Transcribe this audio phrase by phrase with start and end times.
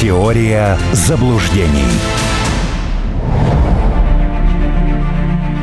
[0.00, 1.68] Теория заблуждений.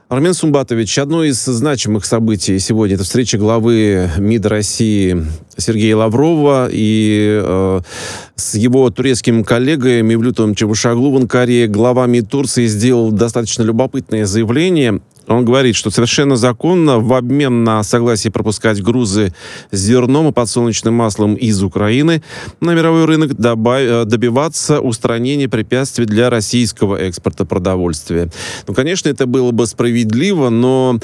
[0.09, 5.25] Армен Сумбатович, одно из значимых событий сегодня это встреча главы МИД России
[5.57, 7.81] Сергея Лаврова и э,
[8.38, 11.67] с его турецким коллегой Мевлютом Чавушаглу в Анкаре.
[11.67, 17.84] Глава МИД Турции сделал достаточно любопытное заявление он говорит, что совершенно законно в обмен на
[17.84, 19.34] согласие пропускать грузы
[19.72, 22.23] с зерном и подсолнечным маслом из Украины
[22.61, 23.31] на мировой рынок.
[23.38, 28.30] Э, добиваться устранения препятствий для российского экспорта продовольствия.
[28.67, 31.00] Ну, конечно, это было бы справедливо, но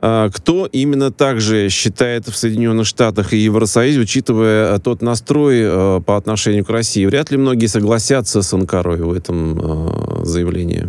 [0.00, 6.00] э, кто именно так же считает в Соединенных Штатах и Евросоюзе, учитывая тот настрой э,
[6.06, 7.04] по отношению к России?
[7.04, 10.86] Вряд ли многие согласятся с Анкарой в этом заявлении.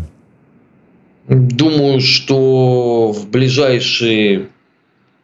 [1.28, 4.48] Думаю, что в ближайшие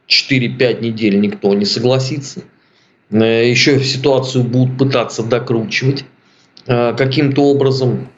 [0.09, 2.41] 4-5 недель никто не согласится.
[3.09, 6.03] Э, Еще ситуацию будут пытаться докручивать
[6.67, 8.09] э, каким-то образом.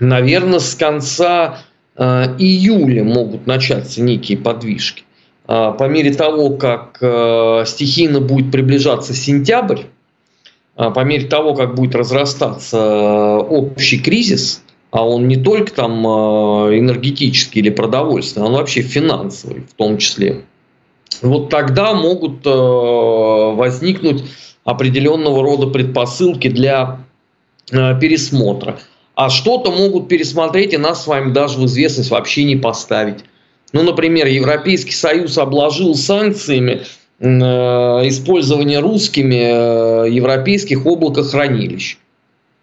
[0.00, 1.62] Наверное, с конца
[1.96, 2.02] э,
[2.38, 5.04] июля могут начаться некие подвижки.
[5.46, 6.98] По мере того, как
[7.66, 9.80] стихийно будет приближаться сентябрь,
[10.76, 17.60] по мере того, как будет разрастаться общий кризис, а он не только там а, энергетический
[17.60, 20.42] или продовольственный, он вообще финансовый в том числе.
[21.22, 24.24] Вот тогда могут а, возникнуть
[24.64, 27.04] определенного рода предпосылки для
[27.72, 28.80] а, пересмотра.
[29.14, 33.20] А что-то могут пересмотреть и нас с вами даже в известность вообще не поставить.
[33.72, 36.82] Ну, например, Европейский Союз обложил санкциями
[37.20, 41.98] использование русскими европейских облакохранилищ.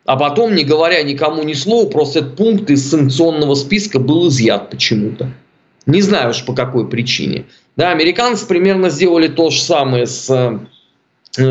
[0.07, 4.69] А потом, не говоря никому ни слова, просто этот пункт из санкционного списка был изъят
[4.69, 5.33] почему-то.
[5.85, 7.43] Не знаю уж по какой причине.
[7.75, 10.29] Да, американцы примерно сделали то же самое с
[11.37, 11.43] э,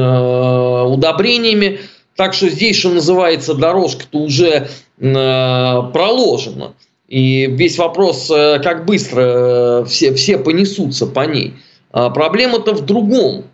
[0.84, 1.81] удобрениями.
[2.16, 6.72] Так что здесь, что называется, дорожка-то уже э, проложена.
[7.09, 11.56] И весь вопрос, э, как быстро э, все, все понесутся по ней.
[11.93, 13.45] А проблема-то в другом,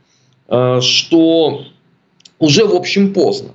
[0.47, 1.65] э, что
[2.39, 3.55] уже, в общем, поздно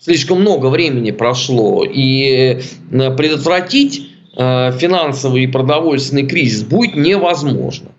[0.00, 7.90] слишком много времени прошло, и э, предотвратить э, финансовый и продовольственный кризис будет невозможно.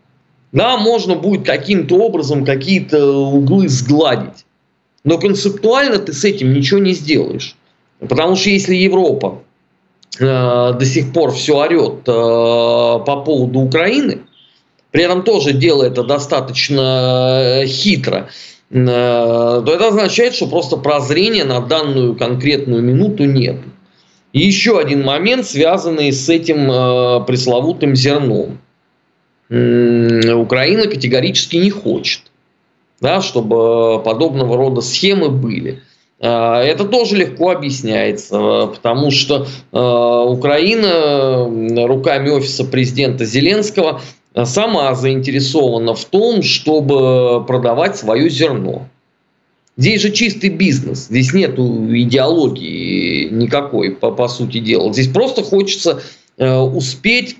[0.51, 4.45] Да, можно будет каким-то образом какие-то углы сгладить,
[5.03, 7.56] но концептуально ты с этим ничего не сделаешь.
[8.00, 9.44] Потому что если Европа
[10.19, 14.22] э, до сих пор все орет э, по поводу Украины,
[14.90, 18.29] при этом тоже делает это достаточно э, хитро,
[18.72, 23.58] то это означает, что просто прозрения на данную конкретную минуту нет.
[24.34, 28.59] И еще один момент, связанный с этим э, пресловутым зерном.
[29.50, 32.22] Украина категорически не хочет,
[33.02, 35.82] да, чтобы подобного рода схемы были.
[36.22, 41.46] Э, это тоже легко объясняется, потому что Украина
[41.86, 44.00] руками офиса президента Зеленского
[44.46, 48.88] сама заинтересована в том, чтобы продавать свое зерно.
[49.78, 54.91] Здесь же чистый бизнес, здесь нет идеологии никакой, по, по сути дела.
[54.94, 56.02] Здесь просто хочется
[56.38, 57.38] э, успеть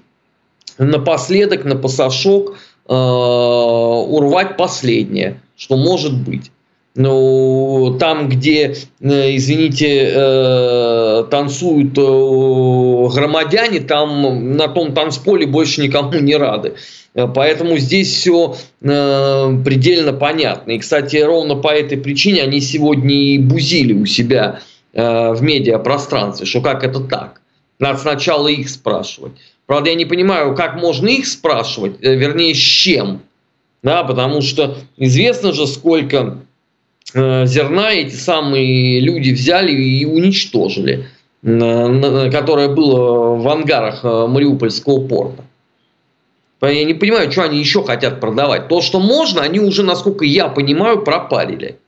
[0.78, 2.58] напоследок, на пасашок
[2.88, 6.52] э, урвать последнее, что может быть.
[6.94, 16.14] Ну, там, где, э, извините, э, танцуют э, громадяне, там на том танцполе больше никому
[16.20, 16.74] не рады.
[17.14, 20.72] Поэтому здесь все предельно понятно.
[20.72, 24.62] И, кстати, ровно по этой причине они сегодня и бузили у себя
[24.94, 27.42] в медиапространстве, что как это так.
[27.80, 29.34] Надо сначала их спрашивать.
[29.66, 33.22] Правда, я не понимаю, как можно их спрашивать, вернее, с чем.
[33.84, 36.38] Да, потому что известно же, сколько
[37.14, 41.08] зерна эти самые люди взяли и уничтожили,
[41.42, 45.44] которое было в ангарах э, Мариупольского порта.
[46.62, 48.68] Я не понимаю, что они еще хотят продавать.
[48.68, 51.80] То, что можно, они уже, насколько я понимаю, пропарили.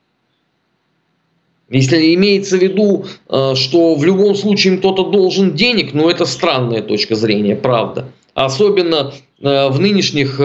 [1.70, 6.26] Если имеется в виду, э, что в любом случае им кто-то должен денег, ну это
[6.26, 8.08] странная точка зрения, правда.
[8.34, 10.38] Особенно в нынешних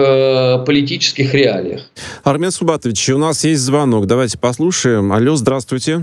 [0.65, 1.81] политических реалиях.
[2.23, 4.07] Армен Субатович, у нас есть звонок.
[4.07, 5.13] Давайте послушаем.
[5.13, 6.01] Алло, здравствуйте.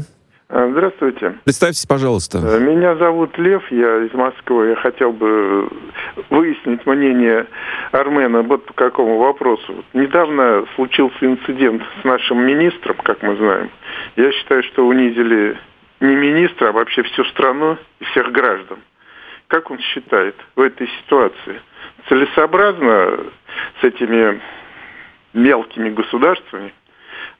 [0.49, 1.35] А, здравствуйте.
[1.45, 2.39] Представьтесь, пожалуйста.
[2.39, 4.69] Э, меня зовут Лев, я из Москвы.
[4.69, 5.69] Я хотел бы
[6.31, 7.47] выяснить мнение
[7.91, 9.85] Армена вот по какому вопросу.
[9.93, 13.71] Недавно случился инцидент с нашим министром, как мы знаем.
[14.15, 15.59] Я считаю, что унизили
[15.99, 18.79] не министра, а вообще всю страну и всех граждан.
[19.49, 21.61] Как он считает в этой ситуации?
[22.09, 23.19] Целесообразно
[23.81, 24.41] с этими
[25.33, 26.73] мелкими государствами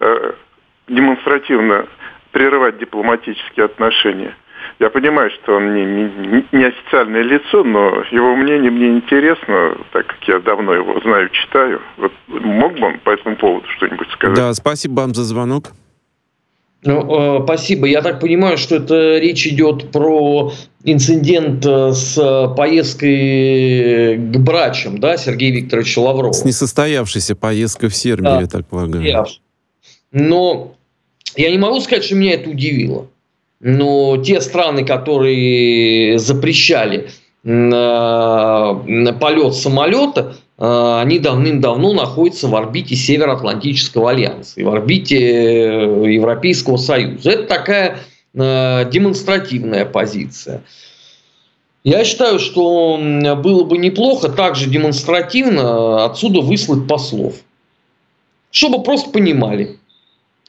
[0.01, 0.33] э,
[0.89, 1.87] демонстративно
[2.33, 4.35] прерывать дипломатические отношения.
[4.79, 10.07] Я понимаю, что он не, не, не официальное лицо, но его мнение мне интересно, так
[10.07, 11.81] как я давно его знаю, читаю.
[11.97, 14.37] Вот мог бы он по этому поводу что-нибудь сказать?
[14.37, 15.73] Да, спасибо вам за звонок.
[16.83, 17.87] Ну, э, спасибо.
[17.87, 20.53] Я так понимаю, что это речь идет про
[20.85, 26.33] инцидент э, с поездкой к брачам, да, Сергея Викторовича Лаврова?
[26.33, 28.41] С несостоявшейся поездкой в Сербию, да.
[28.41, 29.27] я так полагаю.
[30.13, 30.75] Но
[31.37, 33.09] я не могу сказать, что меня это удивило.
[33.61, 37.09] Но те страны, которые запрещали
[39.21, 46.79] полет самолета, э, они давным-давно находятся в орбите Североатлантического альянса и в орбите э, Европейского
[46.79, 47.31] Союза.
[47.31, 47.99] Это такая
[48.35, 50.63] э, демонстративная позиция.
[51.85, 52.99] Я считаю, что
[53.37, 57.35] было бы неплохо также демонстративно отсюда выслать послов,
[58.51, 59.79] чтобы просто понимали,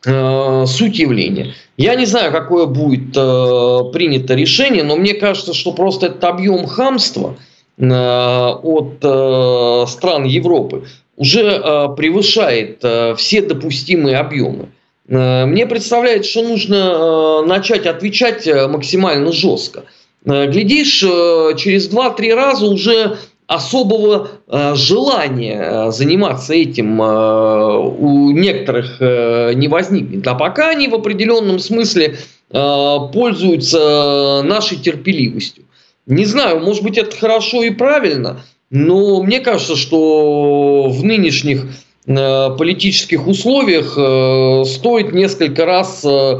[0.06, 1.56] Э, суть явления.
[1.76, 6.68] Я не знаю, какое будет э, принято решение, но мне кажется, что просто этот объем
[6.68, 7.47] хамства э,
[7.80, 10.86] от э, стран Европы
[11.16, 14.70] уже э, превышает э, все допустимые объемы.
[15.08, 19.84] Э, мне представляется, что нужно э, начать отвечать э, максимально жестко.
[20.26, 28.32] Э, глядишь, э, через 2-3 раза уже особого э, желания э, заниматься этим э, у
[28.32, 30.28] некоторых э, не возникнет.
[30.28, 32.18] А пока они в определенном смысле
[32.52, 35.64] э, пользуются нашей терпеливостью.
[36.08, 41.66] Не знаю, может быть это хорошо и правильно, но мне кажется, что в нынешних
[42.06, 46.40] э, политических условиях э, стоит несколько раз э,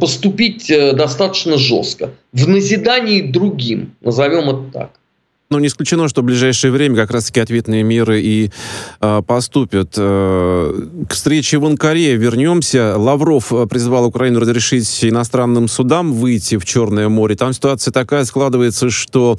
[0.00, 2.10] поступить достаточно жестко.
[2.32, 4.90] В назидании другим, назовем это так.
[5.50, 8.50] Но не исключено, что в ближайшее время как раз-таки ответные меры и
[9.00, 9.94] э, поступят.
[9.96, 12.98] Э, к встрече в Анкаре вернемся.
[12.98, 17.34] Лавров э, призвал Украину разрешить иностранным судам выйти в Черное море.
[17.34, 19.38] Там ситуация такая складывается, что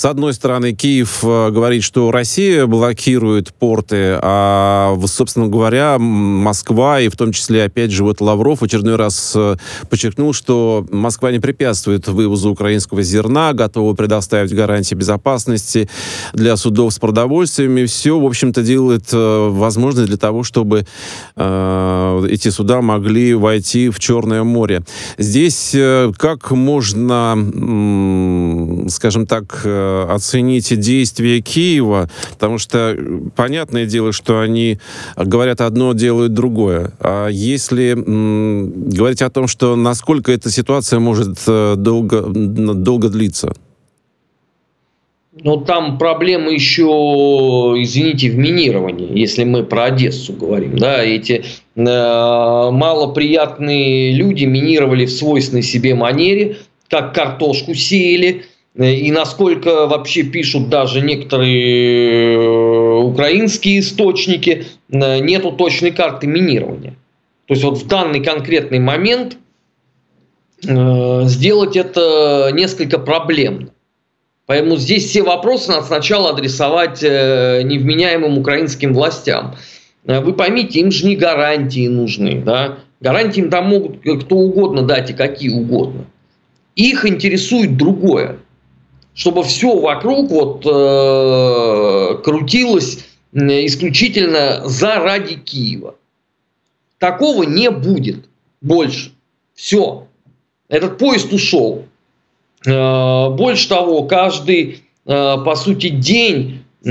[0.00, 7.10] с одной стороны, Киев э, говорит, что Россия блокирует порты, а, собственно говоря, Москва, и
[7.10, 9.56] в том числе, опять же, вот Лавров очередной раз э,
[9.90, 15.90] подчеркнул, что Москва не препятствует вывозу украинского зерна, готова предоставить гарантии безопасности
[16.32, 20.86] для судов с продовольствием, и все, в общем-то, делает э, возможность для того, чтобы
[21.36, 24.80] э, эти суда могли войти в Черное море.
[25.18, 29.60] Здесь э, как можно, э, скажем так,
[30.08, 32.96] оцените действия Киева, потому что
[33.36, 34.78] понятное дело, что они
[35.16, 36.92] говорят одно, делают другое.
[37.00, 43.52] А если м, говорить о том, что насколько эта ситуация может э, долго, долго длиться?
[45.42, 46.84] Но там проблема еще,
[47.78, 50.76] извините, в минировании, если мы про Одессу говорим.
[50.76, 51.44] Да, эти
[51.76, 51.80] э,
[52.72, 56.56] малоприятные люди минировали в свойственной себе манере,
[56.88, 65.90] как картошку сеяли, и насколько вообще пишут даже некоторые э, украинские источники, э, нету точной
[65.90, 66.94] карты минирования.
[67.46, 69.36] То есть вот в данный конкретный момент
[70.64, 73.70] э, сделать это несколько проблемно.
[74.46, 79.54] Поэтому здесь все вопросы надо сначала адресовать невменяемым украинским властям.
[80.02, 82.42] Вы поймите, им же не гарантии нужны.
[82.44, 82.78] Да?
[83.00, 86.04] Гарантии им там могут кто угодно дать и какие угодно.
[86.74, 88.38] Их интересует другое
[89.20, 95.96] чтобы все вокруг вот э, крутилось исключительно заради Киева.
[96.96, 98.24] Такого не будет
[98.62, 99.12] больше.
[99.54, 100.06] Все.
[100.70, 101.84] Этот поезд ушел.
[102.66, 106.88] Э, больше того, каждый, э, по сути, день э,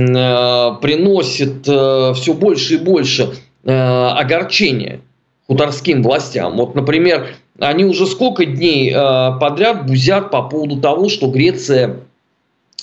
[0.84, 5.02] приносит э, все больше и больше э, огорчения
[5.48, 6.58] хуторским властям.
[6.58, 12.02] Вот, например, они уже сколько дней э, подряд бузят по поводу того, что Греция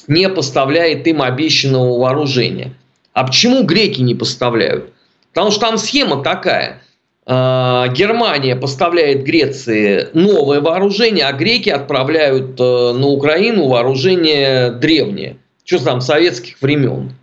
[0.07, 2.75] не поставляет им обещанного вооружения.
[3.13, 4.93] А почему греки не поставляют?
[5.33, 6.83] Потому что там схема такая.
[7.29, 15.39] А, Германия поставляет Греции новое вооружение, а греки отправляют э, на Украину вооружение древнее.
[15.65, 17.15] что там, советских времен.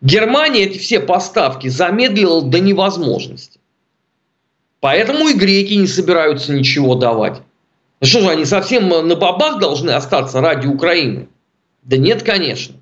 [0.00, 3.60] Германия эти все поставки замедлила до невозможности.
[4.80, 7.42] Поэтому и греки не собираются ничего давать.
[8.02, 11.28] Что же, они совсем на бабах должны остаться ради Украины?
[11.82, 12.76] Да нет, конечно.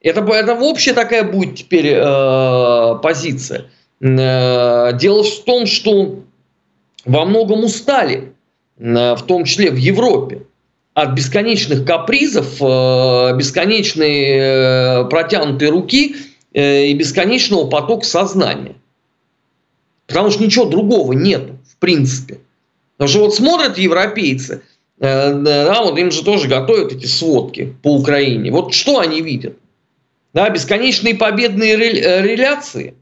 [0.00, 3.66] Это, это общая такая будет теперь э, позиция.
[4.00, 6.20] Э, дело в том, что
[7.04, 8.32] во многом устали,
[8.78, 10.42] э, в том числе в Европе,
[10.94, 16.16] от бесконечных капризов, э, бесконечной э, протянутой руки
[16.52, 18.74] э, и бесконечного потока сознания.
[20.08, 22.40] Потому что ничего другого нет, в принципе.
[22.96, 24.62] Потому что вот смотрят европейцы,
[25.00, 28.50] да, вот им же тоже готовят эти сводки по Украине.
[28.50, 29.56] Вот что они видят?
[30.34, 32.94] Да, бесконечные победные э, реляции,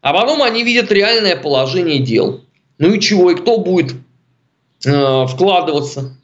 [0.00, 2.40] а потом они видят реальное положение дел.
[2.78, 3.94] Ну и чего, и кто будет
[4.84, 6.16] э, вкладываться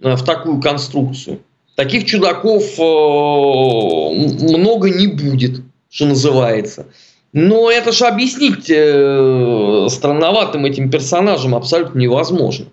[0.00, 1.40] э, в такую конструкцию?
[1.76, 6.86] Таких чудаков э, много не будет, что называется.
[7.32, 12.66] Но это же объяснить э, странноватым этим персонажам абсолютно невозможно.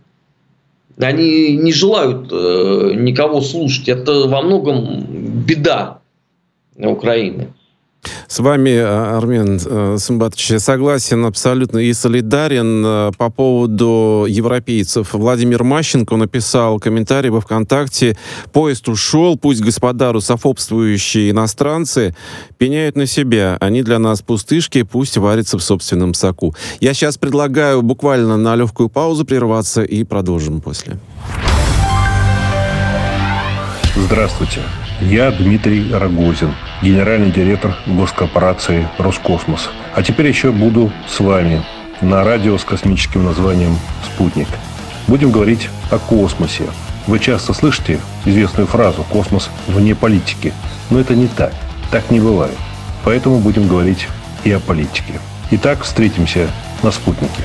[1.00, 3.88] Они не желают э, никого слушать.
[3.88, 5.06] Это во многом
[5.46, 6.02] беда
[6.76, 7.54] Украины.
[8.28, 15.14] С вами, э, Армен э, Сумбатович, согласен абсолютно и солидарен э, по поводу европейцев.
[15.14, 18.18] Владимир Мащенко написал комментарий во ВКонтакте.
[18.54, 22.16] «Поезд ушел, пусть господа русофобствующие иностранцы
[22.58, 23.58] пеняют на себя.
[23.60, 26.56] Они для нас пустышки, пусть варятся в собственном соку».
[26.80, 30.98] Я сейчас предлагаю буквально на легкую паузу прерваться и продолжим после.
[33.96, 34.62] Здравствуйте.
[35.02, 39.70] Я Дмитрий Рогозин, генеральный директор госкорпорации «Роскосмос».
[39.96, 41.64] А теперь еще буду с вами
[42.02, 44.50] на радио с космическим названием «Спутник».
[45.08, 46.66] Будем говорить о космосе.
[47.08, 50.54] Вы часто слышите известную фразу «космос вне политики».
[50.90, 51.54] Но это не так.
[51.92, 52.58] Так не бывает.
[53.06, 54.10] Поэтому будем говорить
[54.44, 55.14] и о политике.
[55.52, 56.50] Итак, встретимся
[56.84, 57.44] на «Спутнике».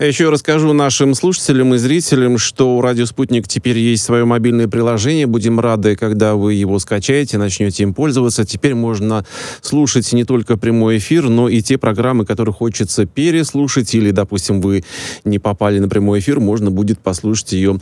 [0.00, 5.26] Еще расскажу нашим слушателям и зрителям, что у «Радио Спутник» теперь есть свое мобильное приложение.
[5.26, 8.44] Будем рады, когда вы его скачаете, начнете им пользоваться.
[8.44, 9.24] Теперь можно
[9.60, 14.84] слушать не только прямой эфир, но и те программы, которые хочется переслушать, или, допустим, вы
[15.24, 17.78] не попали на прямой эфир, можно будет послушать ее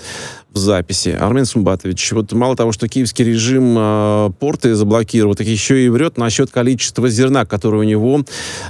[0.53, 1.17] в записи.
[1.19, 6.19] Армен Сумбатович, вот мало того, что киевский режим э, порты заблокировал, так еще и врет
[6.19, 8.23] насчет количества зерна, которое у него,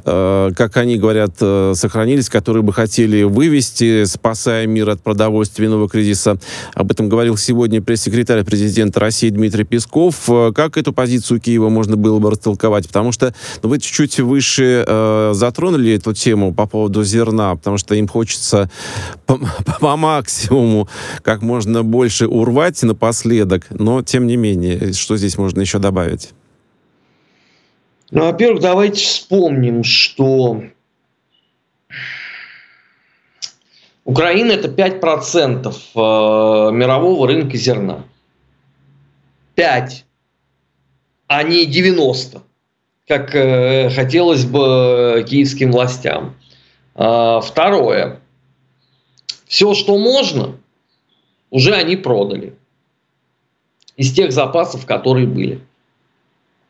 [0.05, 6.39] э, как они говорят, э, сохранились, которые бы хотели вывести, спасая мир от продовольственного кризиса.
[6.75, 10.29] Об этом говорил сегодня пресс-секретарь президента России Дмитрий Песков.
[10.29, 12.87] Э, как эту позицию Киева можно было бы растолковать?
[12.87, 17.95] Потому что ну, вы чуть-чуть выше э, затронули эту тему по поводу зерна, потому что
[17.95, 18.71] им хочется
[19.27, 19.41] по,
[19.81, 20.89] по максимуму
[21.23, 26.31] как можно можно больше урвать напоследок, но тем не менее, что здесь можно еще добавить?
[28.11, 30.63] Ну, во-первых, давайте вспомним, что
[34.05, 38.05] Украина это 5% э, мирового рынка зерна.
[39.55, 40.05] 5,
[41.29, 42.43] а не 90,
[43.07, 46.35] как э, хотелось бы киевским властям.
[46.95, 48.21] А, второе.
[49.47, 50.57] Все, что можно,
[51.51, 52.55] уже они продали
[53.97, 55.61] из тех запасов, которые были.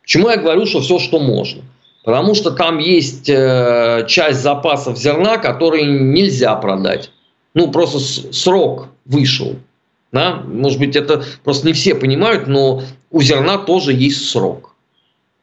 [0.02, 1.62] Почему я говорю, что все, что можно?
[2.04, 7.12] Потому что там есть э, часть запасов зерна, которые нельзя продать.
[7.54, 7.98] Ну, просто
[8.32, 9.56] срок вышел.
[10.12, 10.42] Да?
[10.46, 14.74] Может быть, это просто не все понимают, но у зерна тоже есть срок.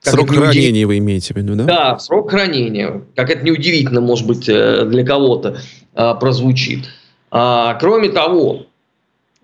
[0.02, 1.64] Как срок хранения вы имеете в виду, да?
[1.66, 3.02] Да, срок хранения.
[3.16, 5.58] Как это неудивительно, может быть, э, для кого-то
[5.94, 6.86] а, прозвучит.
[7.32, 8.68] А, кроме того,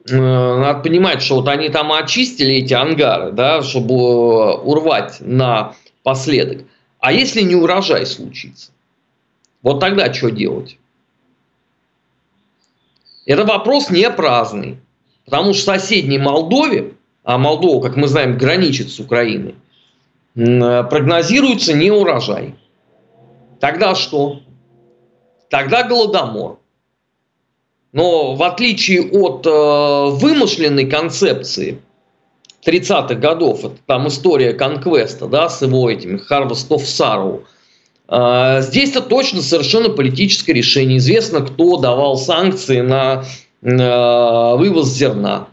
[0.07, 5.73] Э, надо понимать, что вот они там очистили эти ангары, да, чтобы э, урвать на
[6.03, 6.63] последок.
[6.99, 8.71] А если не урожай случится?
[9.63, 10.77] Вот тогда что делать?
[13.25, 14.79] Это вопрос не праздный.
[15.25, 19.55] Потому что в соседней Молдове, а Молдова, как мы знаем, граничит с Украиной,
[20.35, 22.55] э, прогнозируется не урожай.
[23.59, 24.41] Тогда что?
[25.49, 26.59] Тогда голодомор.
[27.91, 31.81] Но в отличие от э, вымышленной концепции
[32.65, 36.83] 30-х годов, это там история конквеста, да, с его этими Harvest of
[38.07, 40.97] Sorrow, э, здесь это точно совершенно политическое решение.
[40.97, 43.23] Известно, кто давал санкции на
[43.61, 45.47] э, вывоз зерна.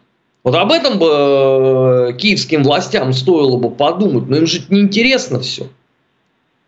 [0.44, 5.40] Вот об этом бы э, киевским властям стоило бы подумать, но им же не интересно
[5.40, 5.68] все.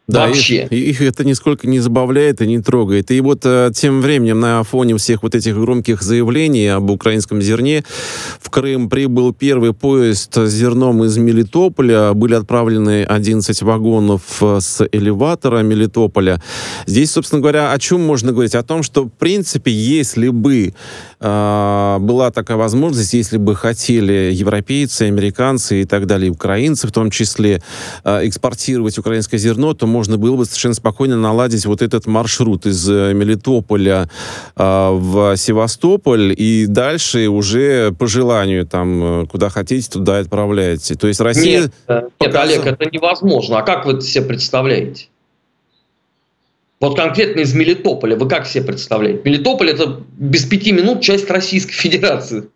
[0.07, 0.67] Да, Вообще.
[0.71, 3.11] Их, их это нисколько не забавляет и не трогает.
[3.11, 7.85] И вот э, тем временем на фоне всех вот этих громких заявлений об украинском зерне
[8.39, 12.13] в Крым прибыл первый поезд с зерном из Мелитополя.
[12.13, 16.39] Были отправлены 11 вагонов э, с элеватора Мелитополя.
[16.85, 18.55] Здесь, собственно говоря, о чем можно говорить?
[18.55, 20.75] О том, что, в принципе, если бы
[21.19, 27.11] э, была такая возможность, если бы хотели европейцы, американцы и так далее, украинцы в том
[27.11, 27.63] числе,
[28.05, 32.91] э, экспортировать украинское зерно, то можно было бы совершенно спокойно наладить вот этот маршрут из
[32.91, 34.09] э, Мелитополя
[34.57, 40.97] э, в Севастополь и дальше уже по желанию там э, куда хотите, туда отправляете.
[40.97, 41.63] То есть Россия...
[41.63, 43.59] Нет, э, нет Олег, это невозможно.
[43.59, 45.07] А как вы это себе представляете?
[46.81, 49.21] Вот конкретно из Мелитополя вы как себе представляете?
[49.25, 52.49] Мелитополь это без пяти минут часть Российской Федерации.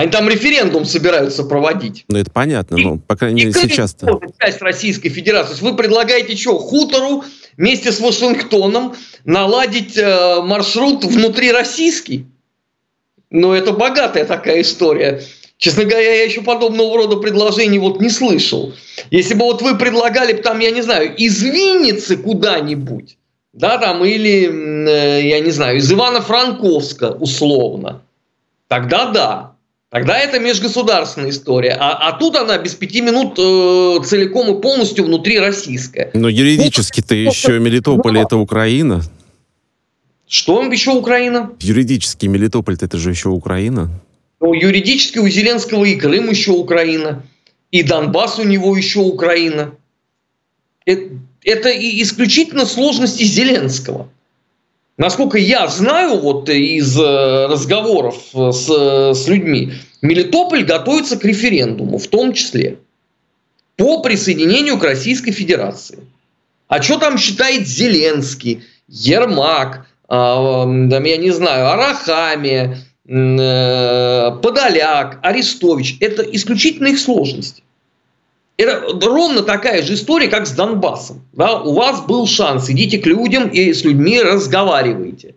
[0.00, 2.06] Они там референдум собираются проводить.
[2.08, 4.18] Ну, это понятно, но, по крайней мере, сейчас-то.
[4.40, 5.48] часть Российской Федерации.
[5.48, 7.22] То есть вы предлагаете что, хутору
[7.58, 8.94] вместе с Вашингтоном
[9.26, 12.24] наладить э, маршрут внутри российский?
[13.28, 15.20] Ну, это богатая такая история.
[15.58, 18.72] Честно говоря, я еще подобного рода предложений вот не слышал.
[19.10, 23.18] Если бы вот вы предлагали, там, я не знаю, из Винницы куда-нибудь,
[23.52, 28.00] да, там, или, э, я не знаю, из Ивано-Франковска условно,
[28.66, 29.59] тогда да.
[29.90, 31.76] Тогда это межгосударственная история.
[31.78, 36.12] А, а тут она без пяти минут э, целиком и полностью внутри российская.
[36.14, 39.02] Но юридически-то ну, еще Мелитополь это Украина.
[40.28, 41.50] Что еще Украина?
[41.58, 43.90] Юридически Мелитополь это же еще Украина.
[44.38, 47.24] Ну, юридически у Зеленского и Крым еще Украина.
[47.72, 49.74] И Донбасс у него еще Украина.
[50.84, 51.70] Это, это
[52.00, 54.08] исключительно сложности Зеленского.
[55.00, 58.68] Насколько я знаю вот из э, разговоров э, с,
[59.14, 62.76] с людьми, Мелитополь готовится к референдуму, в том числе
[63.78, 66.00] по присоединению к Российской Федерации.
[66.68, 72.76] А что там считает Зеленский, Ермак, э, там, я не знаю, Арахами,
[73.08, 75.96] э, Подоляк, Арестович?
[76.00, 77.62] Это исключительно их сложности.
[78.60, 81.22] Это ровно такая же история, как с Донбассом.
[81.32, 81.62] Да?
[81.62, 85.34] У вас был шанс, идите к людям и с людьми разговаривайте.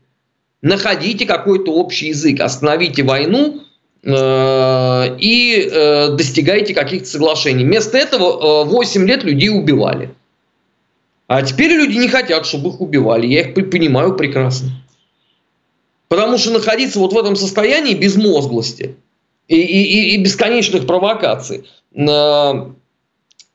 [0.61, 3.61] Находите какой-то общий язык, остановите войну
[4.03, 7.63] э, и э, достигайте каких-то соглашений.
[7.63, 10.13] Вместо этого э, 8 лет людей убивали.
[11.27, 13.25] А теперь люди не хотят, чтобы их убивали.
[13.25, 14.69] Я их понимаю прекрасно.
[16.09, 18.95] Потому что находиться вот в этом состоянии безмозглости
[19.47, 22.53] и, и, и бесконечных провокаций э,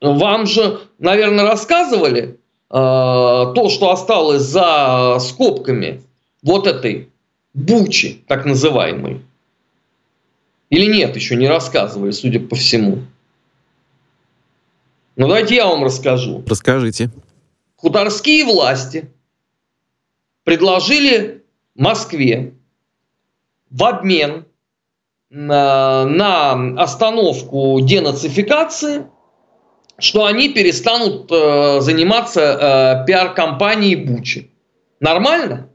[0.00, 2.34] вам же, наверное, рассказывали э,
[2.70, 6.02] то, что осталось за скобками
[6.42, 7.10] вот этой
[7.54, 9.22] бучи, так называемой.
[10.70, 13.04] Или нет, еще не рассказывали, судя по всему.
[15.16, 16.44] Ну, давайте я вам расскажу.
[16.46, 17.10] Расскажите.
[17.76, 19.10] Хуторские власти
[20.44, 22.54] предложили Москве
[23.70, 24.44] в обмен
[25.30, 29.06] на, на остановку денацификации–
[29.98, 34.50] что они перестанут э, заниматься э, пиар-компанией Бучи.
[35.00, 35.68] Нормально?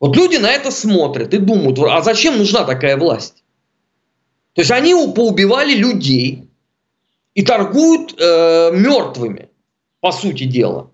[0.00, 3.44] Вот люди на это смотрят и думают, а зачем нужна такая власть?
[4.54, 6.48] То есть они поубивали людей
[7.34, 9.48] и торгуют э, мертвыми,
[10.00, 10.90] по сути дела.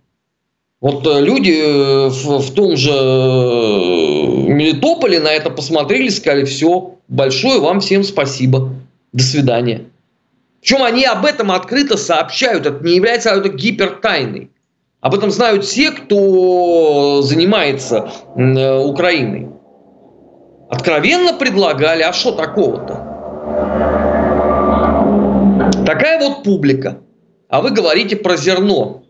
[0.81, 6.97] Вот э, люди э, в, в том же э, Мелитополе на это посмотрели, сказали, все,
[7.09, 8.75] большое вам всем спасибо,
[9.13, 9.87] до свидания.
[10.61, 12.67] Причем они об этом открыто сообщают.
[12.67, 14.51] Это не является это гипертайной.
[15.01, 19.49] Об этом знают все, кто занимается э, Украиной.
[20.69, 23.05] Откровенно предлагали, а что такого-то?
[25.87, 26.99] Такая вот публика.
[27.49, 29.05] А вы говорите про зерно.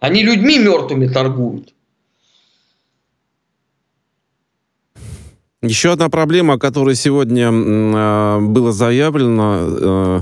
[0.00, 1.74] Они людьми мертвыми торгуют.
[5.62, 10.20] Еще одна проблема, о которой сегодня э, было заявлено, э,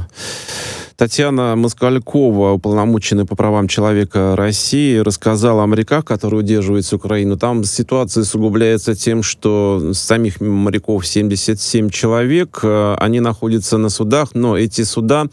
[1.00, 7.38] Татьяна Москалькова, уполномоченная по правам человека России, рассказала о моряках, которые удерживаются Украину.
[7.38, 14.58] Там ситуация усугубляется тем, что самих моряков 77 человек, э, они находятся на судах, но
[14.58, 15.24] эти суда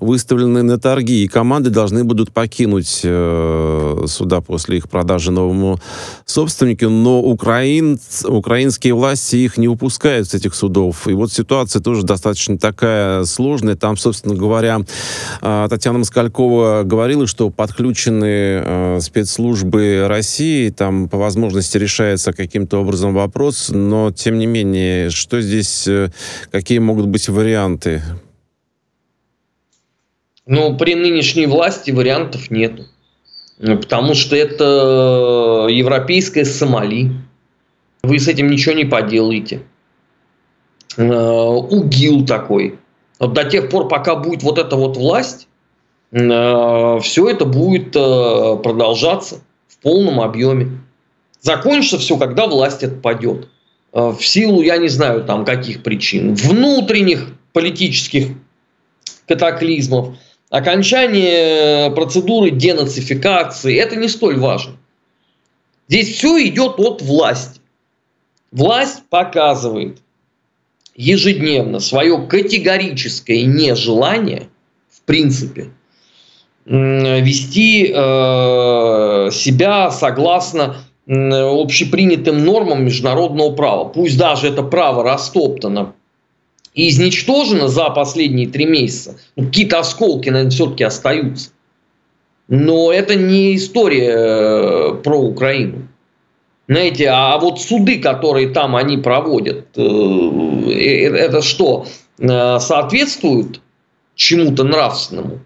[0.00, 5.80] выставлены на торги, и команды должны будут покинуть э, суда после их продажи новому
[6.26, 11.08] собственнику, но украин, украинские власти их не выпускают с этих судов.
[11.08, 13.76] И вот ситуация тоже достаточно такая сложная.
[13.76, 14.82] Там, собственно говоря,
[15.40, 23.70] Татьяна Москалькова говорила, что подключены а, спецслужбы России, там по возможности решается каким-то образом вопрос,
[23.70, 26.10] но тем не менее, что здесь, э,
[26.50, 28.02] какие могут быть варианты?
[30.46, 32.84] Но при нынешней власти вариантов нету.
[33.58, 37.12] Потому что это европейская Сомали.
[38.02, 39.62] Вы с этим ничего не поделаете.
[40.96, 42.78] Э, угил такой.
[43.18, 45.48] До тех пор, пока будет вот эта вот власть,
[46.12, 50.80] э, все это будет э, продолжаться в полном объеме.
[51.40, 53.48] Закончится все, когда власть отпадет.
[53.92, 56.34] В силу, я не знаю, там каких причин.
[56.34, 58.28] Внутренних политических
[59.26, 60.16] катаклизмов–
[60.50, 64.76] окончание процедуры денацификации, это не столь важно.
[65.88, 67.60] Здесь все идет от власти.
[68.52, 69.98] Власть показывает
[70.96, 74.48] ежедневно свое категорическое нежелание,
[74.90, 75.68] в принципе,
[76.64, 80.76] вести э, себя согласно
[81.08, 83.84] общепринятым нормам международного права.
[83.84, 85.94] Пусть даже это право растоптано
[86.74, 89.16] и изничтожено за последние три месяца.
[89.36, 91.50] Ну, какие-то осколки, наверное, все-таки остаются.
[92.48, 95.85] Но это не история э, про Украину.
[96.68, 101.86] Знаете, а, а вот суды, которые там они проводят, э, э, это что,
[102.18, 103.60] соответствует
[104.14, 105.40] чему-то нравственному?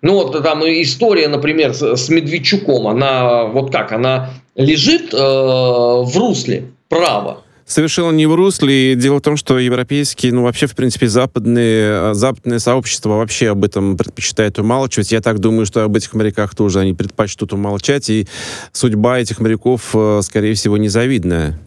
[0.00, 7.42] Ну вот там история, например, с Медведчуком, она вот как, она лежит в русле права,
[7.68, 8.92] совершенно не в русле.
[8.92, 13.64] И дело в том, что европейские, ну вообще, в принципе, западные, западное сообщество вообще об
[13.64, 15.12] этом предпочитает умалчивать.
[15.12, 18.10] Я так думаю, что об этих моряках тоже они предпочтут умолчать.
[18.10, 18.26] И
[18.72, 21.60] судьба этих моряков, э, скорее всего, незавидная.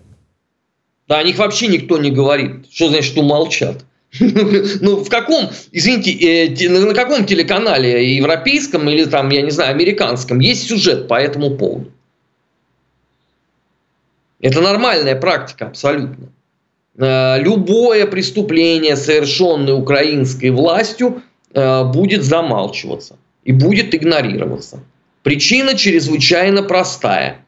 [1.08, 2.66] Да, о них вообще никто не говорит.
[2.72, 3.86] Что значит умолчат?
[4.82, 10.40] Ну, в каком, извините, э, на каком телеканале, европейском или там, я не знаю, американском,
[10.40, 11.92] есть сюжет по этому поводу?
[14.42, 16.30] Это нормальная практика абсолютно.
[16.98, 21.22] Э, любое преступление, совершенное украинской властью,
[21.54, 24.84] э, будет замалчиваться и будет игнорироваться.
[25.24, 27.46] Причина чрезвычайно простая.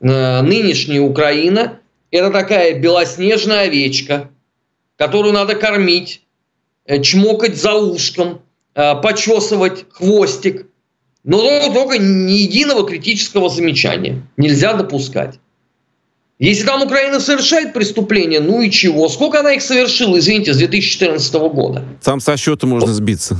[0.00, 1.78] Э, нынешняя Украина–
[2.10, 4.30] это такая белоснежная овечка,
[4.96, 6.22] которую надо кормить,
[7.02, 8.42] чмокать за ушком,
[8.74, 10.66] почесывать хвостик.
[11.24, 15.38] Но только ни единого критического замечания нельзя допускать.
[16.42, 19.08] Если там Украина совершает преступления, ну и чего?
[19.08, 21.84] Сколько она их совершила, извините, с 2014 года?
[22.00, 22.94] Сам со счета можно вот.
[22.96, 23.36] сбиться.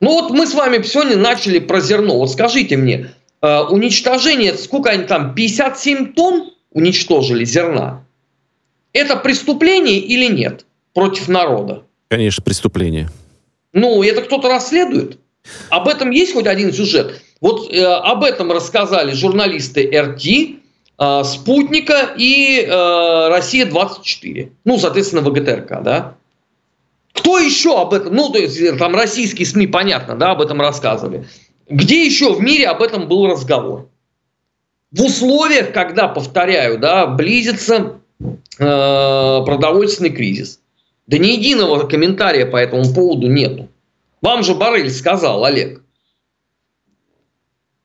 [0.00, 2.18] Ну вот мы с вами сегодня начали про зерно.
[2.18, 8.02] Вот скажите мне, э, уничтожение, сколько они там, 57 тонн уничтожили зерна?
[8.92, 11.84] Это преступление или нет против народа?
[12.08, 13.08] Конечно, преступление.
[13.72, 15.20] Ну, это кто-то расследует?
[15.68, 17.22] Об этом есть хоть один сюжет?
[17.40, 20.59] Вот э, об этом рассказали журналисты РТ,
[21.00, 24.52] Э, спутника и э, Россия-24.
[24.66, 26.14] Ну, соответственно, ВГТРК, да.
[27.14, 31.26] Кто еще об этом, ну, то есть там российские СМИ, понятно, да, об этом рассказывали.
[31.70, 33.88] Где еще в мире об этом был разговор?
[34.90, 38.26] В условиях, когда, повторяю, да, близится э,
[38.58, 40.60] продовольственный кризис.
[41.06, 43.68] Да ни единого комментария по этому поводу нету.
[44.20, 45.82] Вам же Барель сказал, Олег,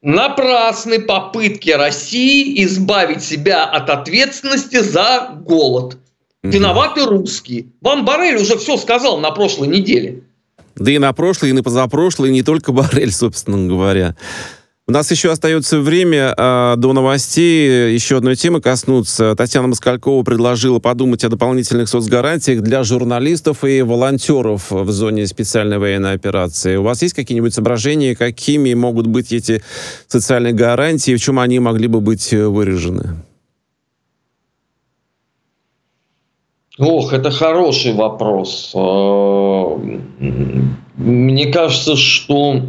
[0.06, 5.98] напрасны попытки России избавить себя от ответственности за голод.
[6.44, 7.66] Виноваты русские.
[7.82, 10.22] Вам Барель уже все сказал на прошлой неделе.
[10.76, 14.16] Да и на прошлой, и на позапрошлой, и не только Барель, собственно говоря.
[14.88, 17.92] У нас еще остается время э, до новостей.
[17.92, 19.34] Еще одной темы коснуться.
[19.36, 26.14] Татьяна Москалькова предложила подумать о дополнительных соцгарантиях для журналистов и волонтеров в зоне специальной военной
[26.14, 26.76] операции.
[26.76, 29.64] У вас есть какие-нибудь соображения, какими могут быть эти
[30.08, 33.16] социальные гарантии, в чем они могли бы быть выражены?
[36.78, 38.72] Ох, это хороший вопрос.
[38.76, 39.78] Э,
[40.98, 42.62] мне кажется, что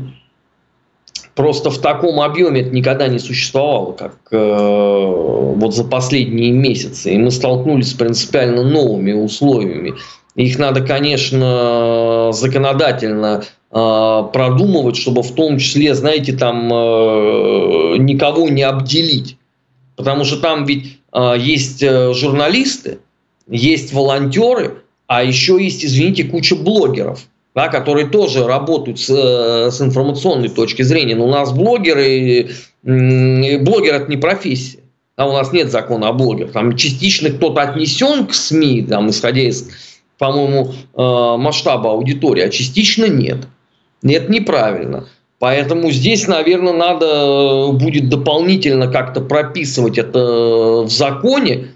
[1.37, 7.13] Просто в таком объеме это никогда не существовало, как э, вот за последние месяцы.
[7.13, 9.93] И мы столкнулись с принципиально новыми условиями.
[10.35, 18.63] Их надо, конечно, законодательно э, продумывать, чтобы в том числе, знаете, там э, никого не
[18.63, 19.37] обделить.
[19.97, 23.01] Потому что там ведь э, есть э, журналисты,
[23.47, 29.81] есть волонтеры, а еще есть, извините, куча блогеров– да, которые тоже работают с, э, с
[29.81, 31.17] информационной точки зрения.
[31.17, 32.51] Но у нас блогеры,
[32.83, 34.81] блогер это не профессия.
[35.17, 36.53] А у нас нет закона о блогерах.
[36.53, 39.71] Там частично кто-то отнесен к СМИ, там, исходя из,
[40.19, 43.49] по-моему, э, масштаба аудитории, а частично нет.
[44.03, 45.09] Это неправильно.
[45.39, 51.69] Поэтому здесь, наверное, надо будет дополнительно как-то прописывать это в законе,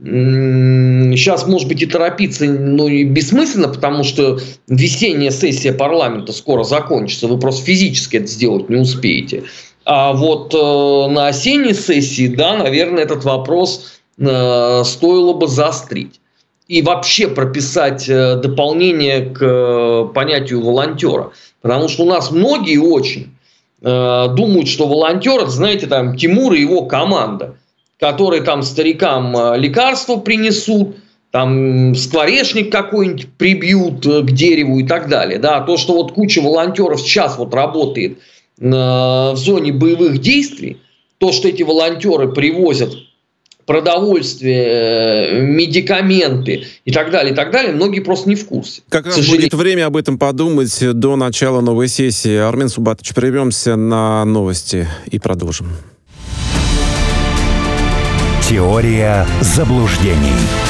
[0.00, 7.26] Сейчас, может быть, и торопиться ну, и бессмысленно, потому что весенняя сессия парламента скоро закончится,
[7.26, 9.44] вы просто физически это сделать не успеете.
[9.84, 16.20] А вот э, на осенней сессии, да, наверное, этот вопрос э, стоило бы заострить.
[16.68, 21.32] И вообще прописать э, дополнение к э, понятию волонтера.
[21.60, 23.34] Потому что у нас многие очень
[23.82, 27.56] э, думают, что волонтер, знаете, там Тимур и его команда–
[27.98, 30.96] которые там старикам э, лекарства принесут,
[31.30, 35.38] там скворечник какой-нибудь прибьют э, к дереву и так далее.
[35.38, 38.18] Да, то, что вот куча волонтеров сейчас вот работает
[38.60, 40.78] э, в зоне боевых действий,
[41.18, 42.94] то, что эти волонтеры привозят
[43.66, 48.80] продовольствие, медикаменты и так далее, и так далее, многие просто не в курсе.
[48.88, 52.34] Как раз будет время об этом подумать до начала новой сессии.
[52.34, 55.66] Армен Субатович, прервемся на новости и продолжим.
[58.48, 60.67] Теория заблуждений.